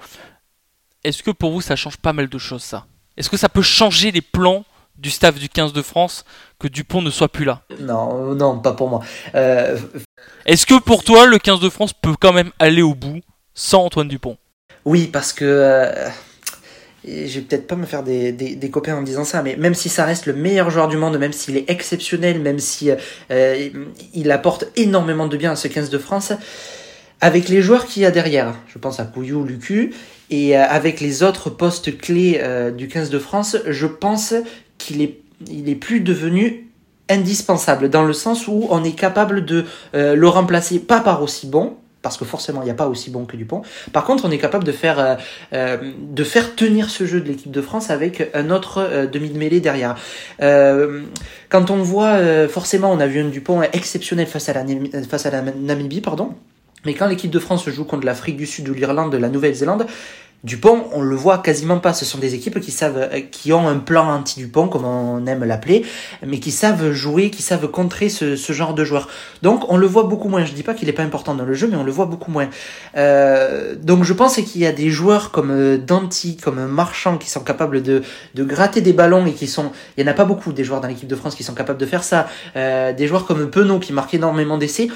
[1.04, 2.86] Est-ce que pour vous ça change pas mal de choses ça?
[3.18, 4.64] Est-ce que ça peut changer les plans
[4.98, 6.26] du staff du 15 de France
[6.60, 7.62] que Dupont ne soit plus là?
[7.80, 9.02] Non, non, pas pour moi.
[9.36, 9.78] Euh,
[10.46, 13.22] Est-ce que pour toi le 15 de France peut quand même aller au bout
[13.54, 14.38] sans Antoine Dupont?
[14.86, 15.46] Oui, parce que...
[15.46, 16.10] Euh,
[17.06, 19.90] je vais peut-être pas me faire des, des, copains en disant ça, mais même si
[19.90, 22.92] ça reste le meilleur joueur du monde, même s'il est exceptionnel, même si
[23.32, 23.70] euh,
[24.14, 26.34] il apporte énormément de bien à ce 15 de France,
[27.22, 29.94] avec les joueurs qu'il y a derrière, je pense à Couillou, Lucu,
[30.32, 34.34] et euh, avec les autres postes clés euh, du 15 de France, je pense
[34.80, 36.68] qu'il est, il est plus devenu
[37.10, 41.46] indispensable, dans le sens où on est capable de euh, le remplacer, pas par aussi
[41.46, 43.62] bon, parce que forcément il n'y a pas aussi bon que Dupont.
[43.94, 45.18] Par contre, on est capable de faire
[45.52, 49.60] de faire tenir ce jeu de l'équipe de France avec un autre demi de mêlée
[49.60, 49.96] derrière.
[50.40, 54.66] quand on voit forcément, on a vu un Dupont exceptionnel face à la
[55.10, 56.34] face à la Namibie, pardon.
[56.86, 59.86] Mais quand l'équipe de France joue contre l'Afrique du Sud ou l'Irlande, la Nouvelle-Zélande,
[60.44, 61.94] Dupont, on le voit quasiment pas.
[61.94, 65.44] Ce sont des équipes qui savent, euh, qui ont un plan anti-Dupont, comme on aime
[65.44, 65.86] l'appeler,
[66.26, 69.08] mais qui savent jouer, qui savent contrer ce, ce, genre de joueurs.
[69.44, 70.44] Donc, on le voit beaucoup moins.
[70.44, 72.32] Je dis pas qu'il est pas important dans le jeu, mais on le voit beaucoup
[72.32, 72.50] moins.
[72.98, 77.30] Euh, donc, je pense qu'il y a des joueurs comme euh, Danti, comme Marchand, qui
[77.30, 78.02] sont capables de,
[78.34, 80.82] de gratter des ballons et qui sont, il y en a pas beaucoup des joueurs
[80.82, 82.28] dans l'équipe de France qui sont capables de faire ça.
[82.56, 84.88] Euh, des joueurs comme Penaud qui marquent énormément d'essais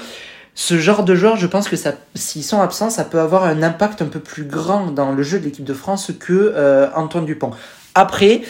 [0.58, 1.76] ce genre de joueurs, je pense que
[2.14, 5.38] s'ils sont absents, ça peut avoir un impact un peu plus grand dans le jeu
[5.38, 7.50] de l'équipe de France que euh, Antoine Dupont.
[7.94, 8.40] Après,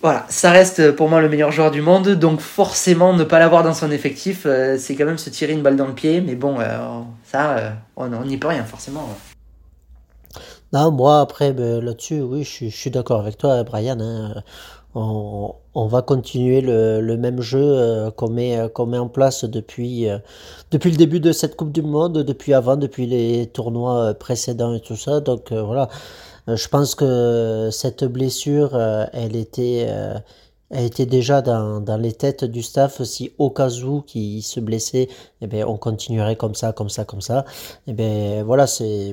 [0.00, 3.62] voilà, ça reste pour moi le meilleur joueur du monde, donc forcément ne pas l'avoir
[3.62, 6.36] dans son effectif, euh, c'est quand même se tirer une balle dans le pied, mais
[6.36, 6.78] bon, euh,
[7.22, 9.06] ça, on n'y peut rien forcément.
[10.72, 14.00] Non, moi après ben, là-dessus, oui, je, je suis d'accord avec toi, Brian.
[14.00, 14.42] Hein
[14.98, 20.18] on, va continuer le, même jeu euh, qu'on met, euh, met en place depuis, euh,
[20.70, 24.80] depuis le début de cette Coupe du Monde, depuis avant, depuis les tournois précédents et
[24.80, 25.20] tout ça.
[25.20, 25.88] Donc voilà,
[26.48, 28.78] je pense que cette blessure,
[29.12, 29.86] elle était,
[30.70, 33.02] elle était déjà dans, dans les têtes du staff.
[33.02, 35.08] Si au cas où qui se blessait,
[35.42, 37.44] eh bien, on continuerait comme ça, comme ça, comme ça.
[37.86, 38.66] Et eh bien voilà,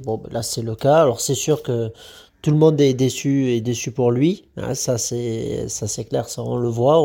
[0.05, 1.01] bon, là c'est le cas.
[1.01, 1.91] Alors c'est sûr que
[2.43, 4.45] tout le monde est déçu et déçu pour lui.
[4.57, 7.01] Hein, ça c'est ça c'est clair, ça on le voit.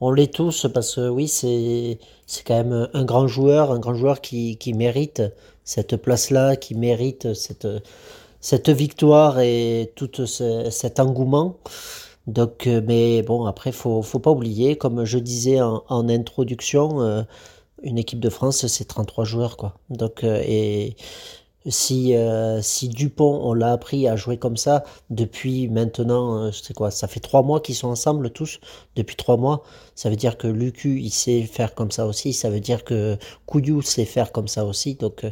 [0.00, 3.94] On, l'est tous parce que oui c'est c'est quand même un grand joueur, un grand
[3.94, 5.22] joueur qui, qui mérite
[5.64, 7.68] cette place-là, qui mérite cette
[8.40, 11.58] cette victoire et tout ce, cet engouement.
[12.26, 17.22] Donc, mais bon, après, faut, faut pas oublier, comme je disais en, en introduction, euh,
[17.82, 19.74] une équipe de France, c'est 33 joueurs, quoi.
[19.90, 20.96] Donc, euh, et
[21.66, 26.72] si, euh, si Dupont, on l'a appris à jouer comme ça depuis maintenant, euh, je
[26.72, 28.60] quoi, ça fait trois mois qu'ils sont ensemble tous,
[28.96, 29.62] depuis trois mois,
[29.94, 33.16] ça veut dire que Lucu, il sait faire comme ça aussi, ça veut dire que
[33.46, 35.30] Couillou sait faire comme ça aussi, donc euh,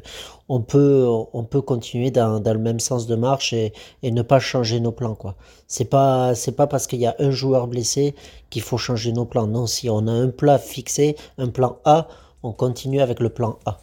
[0.48, 4.22] on, peut, on peut continuer dans, dans le même sens de marche et, et ne
[4.22, 5.34] pas changer nos plans, quoi.
[5.66, 8.14] C'est pas, c'est pas parce qu'il y a un joueur blessé
[8.50, 12.08] qu'il faut changer nos plans, non, si on a un plan fixé, un plan A,
[12.42, 13.80] on continue avec le plan A.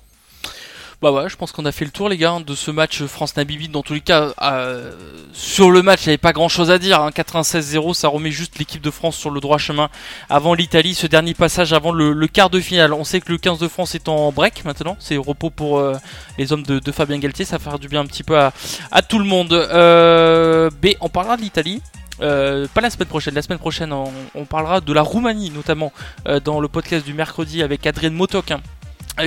[1.00, 3.04] Bah ouais, je pense qu'on a fait le tour les gars hein, de ce match
[3.04, 3.68] France-Namibie.
[3.68, 4.92] Dans tous les cas, euh,
[5.32, 7.02] sur le match, il n'y avait pas grand-chose à dire.
[7.02, 7.12] Hein.
[7.12, 9.90] 96-0, ça remet juste l'équipe de France sur le droit chemin
[10.28, 10.96] avant l'Italie.
[10.96, 12.94] Ce dernier passage avant le, le, quart de finale.
[12.94, 14.98] On sait que le 15 de France est en break maintenant.
[15.00, 15.94] C'est repos pour euh,
[16.40, 17.46] les hommes de, de, Fabien Galtier.
[17.46, 18.52] Ça va faire du bien un petit peu à,
[18.92, 19.54] à tout le monde.
[19.54, 21.80] Euh, B, on parlera de l'Italie.
[22.20, 25.94] Euh, pas la semaine prochaine, la semaine prochaine on, on parlera de la Roumanie notamment
[26.28, 28.60] euh, dans le podcast du mercredi avec Adrien Motok hein,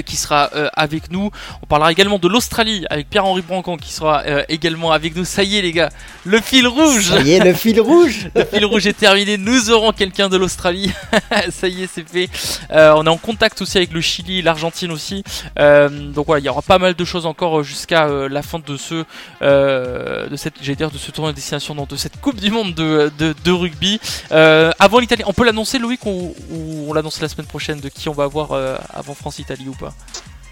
[0.05, 1.31] qui sera euh, avec nous.
[1.63, 5.25] On parlera également de l'Australie avec Pierre-Henri Brancan qui sera euh, également avec nous.
[5.25, 5.91] Ça y est les gars,
[6.25, 7.11] le fil rouge.
[7.11, 8.31] Ça y est, le fil rouge.
[8.35, 9.37] le fil rouge est terminé.
[9.37, 10.93] Nous aurons quelqu'un de l'Australie.
[11.51, 12.29] Ça y est, c'est fait.
[12.71, 15.25] Euh, on est en contact aussi avec le Chili, l'Argentine aussi.
[15.59, 18.77] Euh, donc voilà, il y aura pas mal de choses encore jusqu'à la fin de
[18.77, 19.05] ce
[19.41, 22.75] de cette, j'allais dire de ce tournoi de destination, non, de cette Coupe du Monde
[22.75, 24.01] de, de, de rugby.
[24.31, 28.09] avant l'Italie, on peut l'annoncer Loïc ou, ou on l'annonce la semaine prochaine de qui
[28.09, 28.53] on va avoir
[28.93, 29.95] avant France-Italie ou pas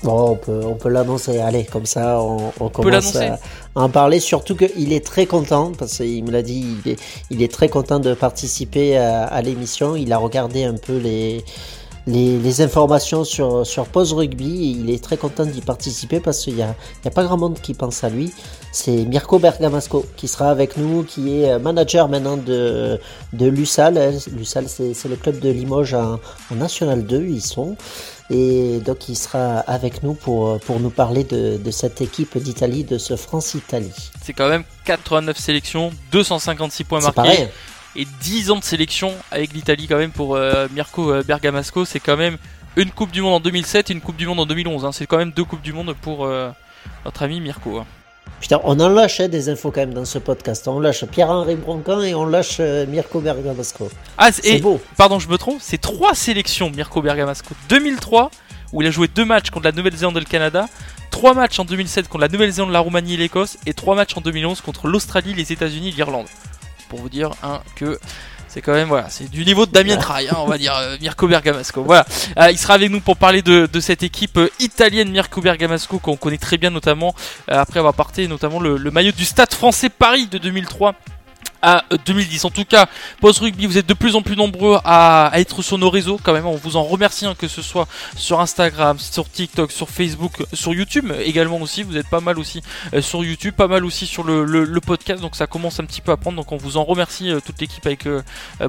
[0.04, 1.40] Bon, on peut, on peut l'annoncer.
[1.40, 3.38] Allez, comme ça, on, on commence à, à,
[3.74, 4.20] en parler.
[4.20, 7.68] Surtout qu'il est très content, parce qu'il me l'a dit, il est, il est, très
[7.68, 9.96] content de participer à, à l'émission.
[9.96, 11.44] Il a regardé un peu les,
[12.06, 14.78] les, les, informations sur, sur Pause Rugby.
[14.78, 17.74] il est très content d'y participer parce qu'il n'y a, a, pas grand monde qui
[17.74, 18.32] pense à lui.
[18.70, 23.00] C'est Mirko Bergamasco qui sera avec nous, qui est manager maintenant de,
[23.32, 24.14] de l'USAL.
[24.30, 26.20] L'USAL, c'est le club de Limoges en,
[26.52, 27.26] en National 2.
[27.26, 27.76] Ils sont.
[28.30, 32.84] Et donc il sera avec nous pour, pour nous parler de, de cette équipe d'Italie,
[32.84, 34.10] de ce France-Italie.
[34.22, 37.14] C'est quand même 89 sélections, 256 points marqués.
[37.14, 37.48] Pareil.
[37.96, 41.84] Et 10 ans de sélection avec l'Italie quand même pour euh, Mirko Bergamasco.
[41.84, 42.36] C'est quand même
[42.76, 44.84] une Coupe du Monde en 2007 et une Coupe du Monde en 2011.
[44.84, 44.92] Hein.
[44.92, 46.50] C'est quand même deux Coupes du Monde pour euh,
[47.04, 47.78] notre ami Mirko.
[47.78, 47.86] Hein.
[48.40, 50.68] Putain, on en lâche hein, des infos quand même dans ce podcast.
[50.68, 53.90] On lâche Pierre-Henri Broncan et on lâche euh, Mirko Bergamasco.
[54.16, 54.80] Ah, c'est beau.
[54.96, 55.58] Pardon, je me trompe.
[55.60, 57.54] C'est trois sélections Mirko Bergamasco.
[57.68, 58.30] 2003,
[58.72, 60.68] où il a joué deux matchs contre la Nouvelle-Zélande et le Canada.
[61.10, 63.58] Trois matchs en 2007 contre la Nouvelle-Zélande, la Roumanie et l'Écosse.
[63.66, 66.26] Et trois matchs en 2011 contre l'Australie, les États-Unis et l'Irlande.
[66.88, 67.98] Pour vous dire hein, que
[68.48, 70.96] c'est quand même voilà, c'est du niveau de Damien Traille, hein, on va dire euh,
[71.00, 71.82] Mirko Bergamasco.
[71.82, 72.06] Voilà,
[72.38, 76.16] euh, il sera avec nous pour parler de, cette équipe euh, italienne Mirko Bergamasco qu'on
[76.16, 77.14] connaît très bien notamment
[77.46, 80.94] après avoir porté notamment le, le, maillot du Stade Français Paris de 2003
[81.62, 82.44] à 2010.
[82.44, 82.86] En tout cas,
[83.20, 86.32] Post Rugby, vous êtes de plus en plus nombreux à, être sur nos réseaux quand
[86.32, 86.46] même.
[86.46, 90.72] On vous en remercie, hein, que ce soit sur Instagram, sur TikTok, sur Facebook, sur
[90.72, 91.82] YouTube également aussi.
[91.82, 92.62] Vous êtes pas mal aussi
[92.94, 95.20] euh, sur YouTube, pas mal aussi sur le, podcast.
[95.20, 96.36] Donc ça commence un petit peu à prendre.
[96.36, 98.22] Donc on vous en remercie euh, toute l'équipe avec euh,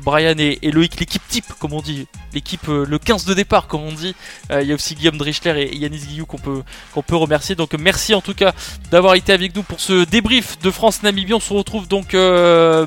[0.04, 3.92] Brian et, Loïc, l'équipe type comme on dit, l'équipe le 15 de départ comme on
[3.92, 4.16] dit.
[4.52, 7.56] Il y a aussi Guillaume Drichler et Yanis Guillou qu'on peut, qu'on peut remercier.
[7.56, 8.54] Donc merci en tout cas
[8.92, 11.34] d'avoir été avec nous pour ce débrief de France-Namibie.
[11.34, 12.14] On se retrouve donc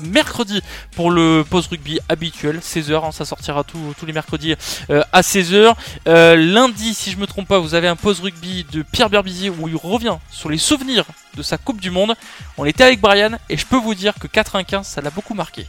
[0.01, 0.61] mercredi
[0.95, 4.55] pour le post rugby habituel, 16h, hein, ça sortira tous les mercredis
[4.89, 5.73] euh, à 16h.
[6.07, 9.49] Euh, lundi, si je me trompe pas, vous avez un post rugby de Pierre Berbizier
[9.49, 12.15] où il revient sur les souvenirs de sa Coupe du Monde.
[12.57, 15.65] On était avec Brian et je peux vous dire que 95, ça l'a beaucoup marqué.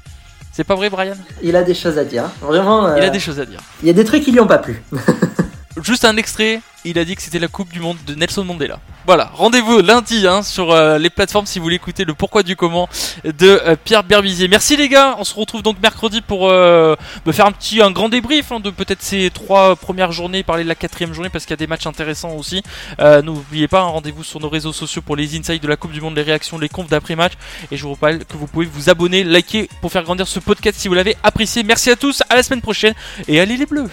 [0.53, 1.17] C'est pas vrai, Brian?
[1.43, 2.31] Il a des choses à dire.
[2.41, 2.95] Vraiment.
[2.97, 3.61] Il a euh, des choses à dire.
[3.83, 4.83] Il y a des trucs qui lui ont pas plu.
[5.83, 8.79] Juste un extrait, il a dit que c'était la Coupe du Monde de Nelson Mandela.
[9.07, 12.55] Voilà, rendez-vous lundi hein, sur euh, les plateformes si vous voulez écouter le pourquoi du
[12.55, 12.89] comment
[13.25, 14.47] de euh, Pierre Berbizier.
[14.47, 16.95] Merci les gars, on se retrouve donc mercredi pour euh,
[17.33, 20.69] faire un petit, un grand débrief hein, de peut-être ces trois premières journées, parler de
[20.69, 22.63] la quatrième journée parce qu'il y a des matchs intéressants aussi.
[23.01, 26.01] N'oubliez pas, un rendez-vous sur nos réseaux sociaux pour les insights de la Coupe du
[26.01, 27.33] Monde, les réactions, les confs d'après-match.
[27.73, 30.79] Et je vous rappelle que vous pouvez vous abonner, liker pour faire grandir ce podcast
[30.79, 31.65] si vous l'avez apprécié.
[31.65, 32.95] Merci à tous, à la semaine prochaine
[33.27, 33.91] et allez les bleus